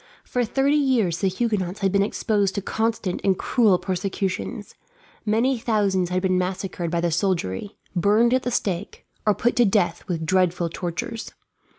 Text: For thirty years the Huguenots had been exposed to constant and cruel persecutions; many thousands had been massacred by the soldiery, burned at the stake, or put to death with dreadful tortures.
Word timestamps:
For 0.23 0.43
thirty 0.43 0.77
years 0.77 1.19
the 1.19 1.27
Huguenots 1.27 1.81
had 1.81 1.91
been 1.91 2.01
exposed 2.01 2.55
to 2.55 2.61
constant 2.63 3.21
and 3.23 3.37
cruel 3.37 3.77
persecutions; 3.77 4.73
many 5.27 5.59
thousands 5.59 6.09
had 6.09 6.23
been 6.23 6.39
massacred 6.39 6.89
by 6.89 7.01
the 7.01 7.11
soldiery, 7.11 7.77
burned 7.95 8.33
at 8.33 8.41
the 8.41 8.49
stake, 8.49 9.05
or 9.27 9.35
put 9.35 9.55
to 9.57 9.63
death 9.65 10.03
with 10.07 10.25
dreadful 10.25 10.69
tortures. 10.73 11.35